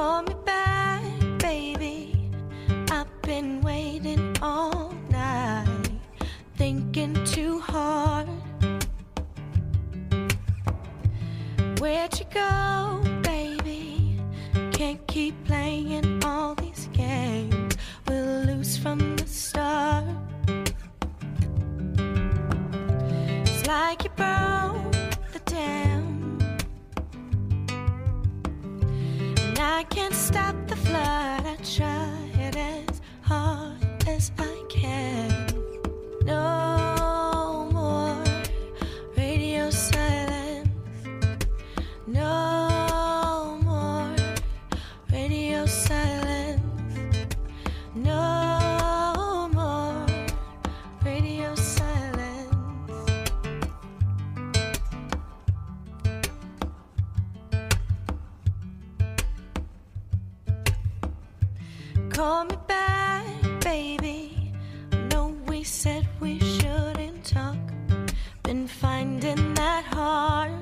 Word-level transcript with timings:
call 0.00 0.22
me 0.22 0.34
back, 0.46 1.02
baby. 1.40 2.30
I've 2.90 3.12
been 3.20 3.60
waiting 3.60 4.34
all 4.40 4.94
night, 5.10 5.90
thinking 6.56 7.12
too 7.26 7.58
hard. 7.60 8.26
Where'd 11.80 12.18
you 12.18 12.26
go, 12.32 13.02
baby? 13.20 14.18
Can't 14.72 15.06
keep 15.06 15.34
playing 15.44 16.24
all 16.24 16.54
these 16.54 16.88
games. 16.94 17.76
We'll 18.08 18.44
lose 18.50 18.78
from 18.78 19.16
the 19.16 19.26
start. 19.26 20.06
It's 23.44 23.66
like 23.66 24.04
you 24.04 24.10
burn. 24.16 24.39
I 29.80 29.84
can't 29.84 30.14
stop 30.14 30.54
the 30.66 30.76
flood. 30.76 31.46
I 31.46 31.56
tried 31.64 32.54
as 32.54 33.00
hard 33.22 34.06
as 34.06 34.30
I 34.38 34.64
can. 34.68 35.46
No 36.22 37.66
more 37.72 38.22
radio 39.16 39.70
silence. 39.70 40.68
No 42.06 42.49
Call 62.20 62.44
me 62.44 62.56
back, 62.68 63.24
baby. 63.60 64.52
No, 65.10 65.34
we 65.48 65.64
said 65.64 66.06
we 66.20 66.38
shouldn't 66.38 67.24
talk. 67.24 67.56
Been 68.42 68.68
finding 68.68 69.54
that 69.54 69.84
hard. 69.86 70.52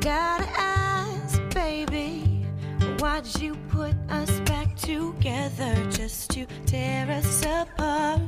Gotta 0.00 0.46
ask, 0.56 1.42
baby, 1.52 2.46
why'd 3.00 3.26
you 3.40 3.56
put 3.68 3.96
us 4.08 4.38
back 4.42 4.76
together 4.76 5.74
just 5.90 6.30
to 6.30 6.46
tear 6.64 7.10
us 7.10 7.44
apart? 7.44 8.20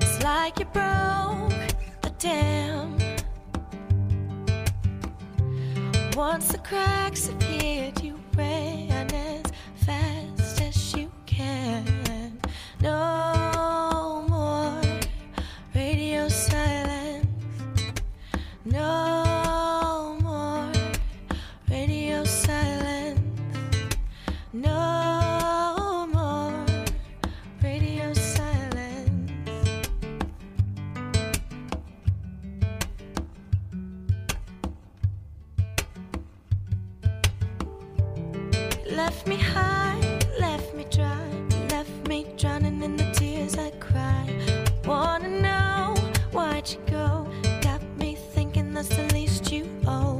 It's 0.00 0.22
like 0.22 0.58
you 0.58 0.64
broke 0.72 1.52
the 2.00 2.14
dam. 2.18 3.05
Once 6.16 6.48
the 6.48 6.56
cracks 6.56 7.28
appeared, 7.28 7.95
Left 38.96 39.26
me 39.26 39.36
high, 39.36 40.00
left 40.40 40.74
me 40.74 40.86
dry, 40.90 41.28
left 41.68 42.08
me 42.08 42.26
drowning 42.38 42.82
in 42.82 42.96
the 42.96 43.04
tears 43.12 43.54
I 43.58 43.70
cry. 43.72 44.24
Wanna 44.86 45.28
know 45.28 45.94
why'd 46.32 46.70
you 46.70 46.80
go? 46.90 47.28
Got 47.60 47.82
me 47.98 48.16
thinking 48.32 48.72
that's 48.72 48.88
the 48.88 49.04
least 49.12 49.52
you 49.52 49.68
owe. 49.86 50.18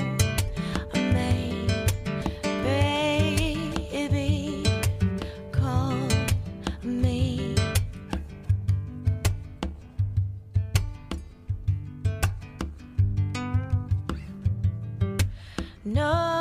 No. 15.86 16.35